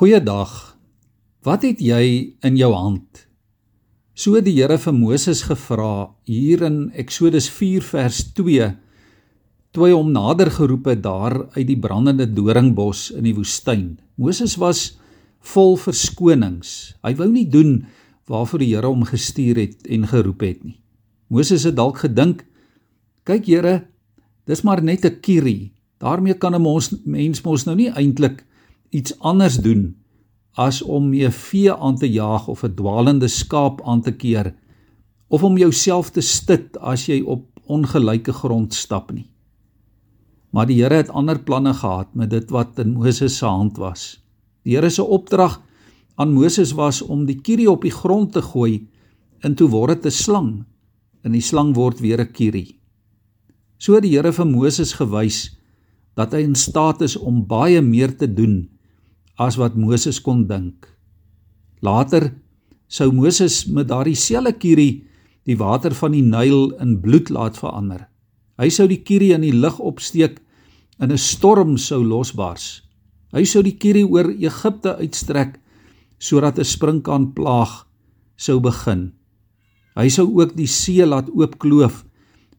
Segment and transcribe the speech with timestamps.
[0.00, 0.78] Goeiedag.
[1.44, 2.04] Wat het jy
[2.40, 3.26] in jou hand?
[4.16, 8.70] So het die Here vir Moses gevra hier in Eksodus 4 vers 2
[9.76, 13.98] toe hy hom nader geroep het daar uit die brandende doringbos in die woestyn.
[14.16, 14.86] Moses was
[15.52, 16.94] vol verskonings.
[17.04, 17.82] Hy wou nie doen
[18.24, 20.78] waarvoor die Here hom gestuur het en geroep het nie.
[21.28, 22.46] Moses het dalk gedink,
[23.28, 23.82] kyk Here,
[24.48, 25.74] dis maar net 'n kierie.
[26.00, 28.46] daarmee kan 'n mens mos nou nie eintlik
[28.90, 29.96] iets anders doen
[30.58, 34.54] as om 'n vee aan te jaag of 'n dwaalende skaap aan te keer
[35.28, 39.30] of om jouself te stit as jy op ongelyke grond stap nie.
[40.50, 44.22] Maar die Here het ander planne gehad met dit wat in Moses se hand was.
[44.62, 45.60] Die Here se opdrag
[46.14, 48.88] aan Moses was om die kierie op die grond te gooi
[49.40, 50.64] en toe word dit 'n slang
[51.22, 52.80] en die slang word weer 'n kierie.
[53.78, 55.56] So het die Here vir Moses gewys
[56.16, 58.68] dat hy in staat is om baie meer te doen
[59.40, 60.84] as wat Moses kon dink.
[61.80, 62.28] Later
[62.92, 65.06] sou Moses met daardie selfe kierie
[65.48, 68.04] die water van die Nyl in bloed laat verander.
[68.60, 70.42] Hy sou die kierie in die lug opsteek
[71.00, 72.82] en 'n storm sou losbars.
[73.32, 75.56] Hy sou die kierie oor Egipte uitstrek
[76.18, 77.86] sodat 'n sprinkaan plaag
[78.36, 79.12] sou begin.
[79.96, 82.04] Hy sou ook die see laat oopkloof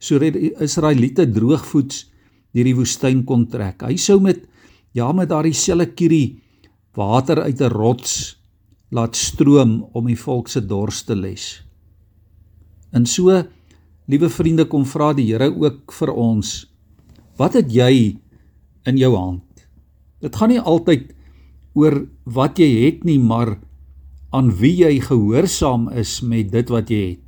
[0.00, 2.06] sodat die Israeliete droogvoets
[2.54, 3.82] deur die woestyn kon trek.
[3.82, 4.48] Hy sou met
[4.94, 6.40] ja met daardie selfe kierie
[6.94, 8.36] water uit 'n rots
[8.90, 11.62] laat stroom om die volk se dors te les.
[12.92, 13.42] En so,
[14.06, 16.66] liewe vriende, kom vra die Here ook vir ons.
[17.38, 18.18] Wat het jy
[18.84, 19.66] in jou hand?
[20.20, 21.14] Dit gaan nie altyd
[21.78, 23.58] oor wat jy het nie, maar
[24.34, 27.26] aan wie jy gehoorsaam is met dit wat jy het.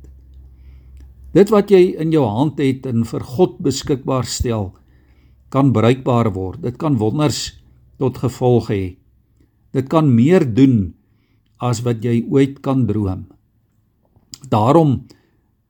[1.33, 4.73] Dit wat jy in jou hand het en vir God beskikbaar stel,
[5.49, 6.61] kan bruikbaar word.
[6.61, 7.55] Dit kan wonders
[7.97, 8.83] tot gevolg hê.
[9.73, 10.93] Dit kan meer doen
[11.57, 13.25] as wat jy ooit kan droom.
[14.49, 15.01] Daarom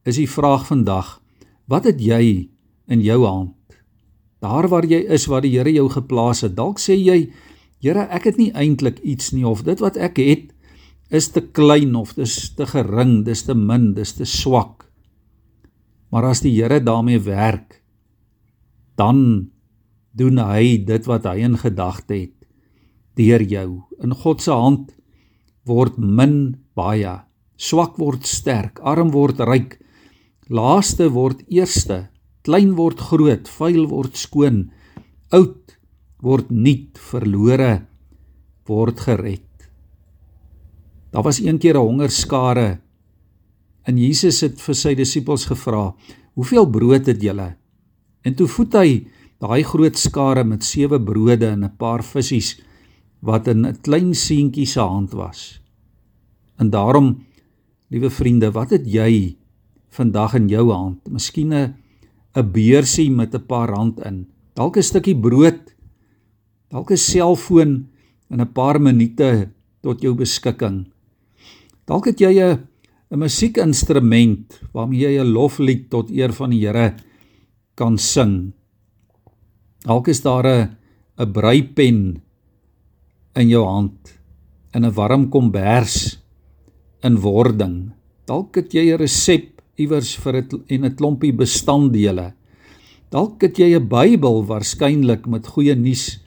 [0.03, 1.21] is die vraag vandag:
[1.71, 2.49] Wat het jy
[2.91, 3.55] in jou hand?
[4.43, 7.31] Daar waar jy is, waar die Here jou geplaas het, dalk sê jy:
[7.83, 10.51] Here, ek het nie eintlik iets nie of dit wat ek het
[11.13, 14.87] is te klein of dis te gering, dis te min, dis te swak.
[16.11, 17.83] Maar as die Here daarmee werk,
[18.97, 19.49] dan
[20.11, 22.42] doen hy dit wat hy in gedagte het
[23.17, 23.83] deur jou.
[24.03, 24.93] In God se hand
[25.65, 27.21] word min baie,
[27.57, 29.77] swak word sterk, arm word ryk,
[30.49, 32.07] laaste word eerste,
[32.43, 34.65] klein word groot, vuil word skoon,
[35.31, 35.75] oud
[36.23, 37.85] word nuut, verlore
[38.67, 39.47] word gered.
[41.13, 42.79] Daar was eendag 'n hongerskare
[43.85, 45.93] en Jesus het vir sy disippels gevra:
[46.35, 47.55] "Hoeveel brood het julle?"
[48.23, 49.07] En toe voed hy
[49.39, 52.63] daai groot skare met sewe brode en 'n paar visse
[53.23, 55.61] wat in 'n klein seentjie se hand was.
[56.59, 57.23] En daarom,
[57.87, 59.37] liewe vriende, wat het jy
[59.89, 61.07] vandag in jou hand?
[61.07, 61.75] Miskien 'n
[62.35, 64.27] 'n beursie met 'n paar rand in.
[64.53, 65.73] Dalk 'n stukkie brood.
[66.69, 67.87] Dalk 'n selfoon
[68.29, 69.49] en 'n paar minute
[69.81, 70.87] tot jou beskikking.
[71.85, 72.67] Dalk het jy 'n
[73.11, 76.95] 'n musiekinstrument waarmee jy 'n loflied tot eer van die Here
[77.75, 78.53] kan sing.
[79.85, 80.77] Dalk is daar 'n
[81.17, 82.21] 'n breipen
[83.35, 84.13] in jou hand
[84.73, 86.19] in 'n warm kombers
[87.03, 87.91] in wording.
[88.25, 92.33] Dalk het jy 'n resep iewers vir 'n en 'n klompie bestanddele.
[93.09, 96.19] Dalk het jy 'n Bybel waarskynlik met goeie nuus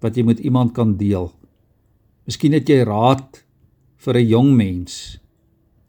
[0.00, 1.32] wat jy met iemand kan deel.
[2.26, 3.44] Miskien het jy raad
[3.96, 5.18] vir 'n jong mens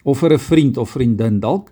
[0.03, 1.39] of vir 'n vriend of vriendin.
[1.39, 1.71] Dalk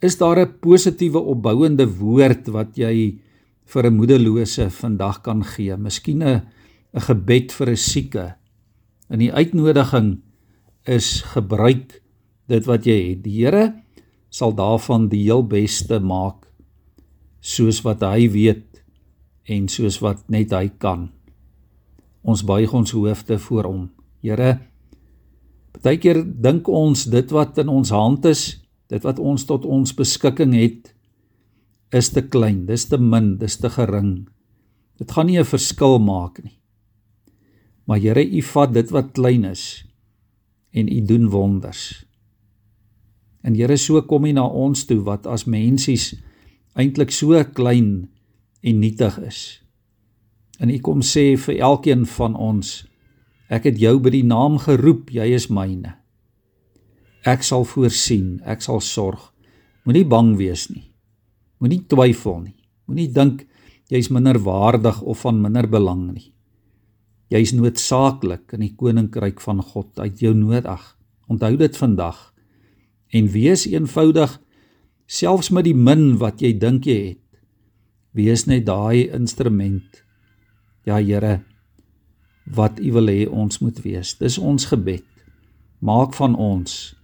[0.00, 3.18] is daar 'n positiewe opbouende woord wat jy
[3.64, 5.76] vir 'n moederlose vandag kan gee.
[5.76, 6.42] Miskien 'n
[6.96, 8.26] 'n gebed vir 'n sieke.
[9.12, 10.22] In die uitnodiging
[10.88, 12.02] is gebruik
[12.48, 13.22] dit wat jy het.
[13.22, 13.82] Die Here
[14.30, 16.46] sal daarvan die heel beste maak
[17.40, 18.82] soos wat hy weet
[19.44, 21.10] en soos wat net hy kan.
[22.26, 23.90] Ons buig ons hoofde voor hom.
[24.22, 24.58] Here,
[25.76, 28.58] partykeer dink ons dit wat in ons hand is,
[28.90, 30.94] dit wat ons tot ons beskikking het,
[31.94, 34.26] is te klein, dis te min, dis te gering.
[34.98, 36.58] Dit gaan nie 'n verskil maak nie.
[37.86, 39.84] Maar Here, U vat dit wat klein is
[40.76, 42.04] en U doen wonders.
[43.46, 46.14] En Here, so kom U na ons toe wat as mensies
[46.76, 48.08] eintlik so klein
[48.60, 49.40] en nietig is.
[50.58, 52.82] En U kom sê vir elkeen van ons,
[53.48, 55.94] ek het jou by die naam geroep, jy is myne.
[57.26, 59.30] Ek sal voorsien, ek sal sorg.
[59.86, 60.88] Moenie bang wees nie.
[61.62, 62.56] Moenie twyfel nie.
[62.86, 63.44] Moenie dink
[63.90, 66.32] jy's minder waardig of van minder belang nie.
[67.32, 69.90] Jy's noodsaaklik in die koninkryk van God.
[69.98, 70.82] Uit jou nodig.
[71.26, 72.18] Onthou dit vandag.
[73.10, 74.38] En wees eenvoudig
[75.06, 77.22] selfs met die min wat jy dink jy het.
[78.16, 80.02] Wees net daai instrument.
[80.86, 81.42] Ja Here,
[82.46, 84.14] wat U wil hê ons moet wees.
[84.18, 85.04] Dis ons gebed.
[85.82, 86.94] Maak van ons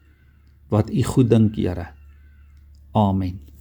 [0.73, 1.91] wat U goed dink, Here.
[2.97, 3.52] Amen.